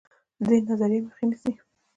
د 0.43 0.43
دې 0.49 0.57
نظریې 0.69 0.99
مخه 1.05 1.23
نیسي. 1.29 1.51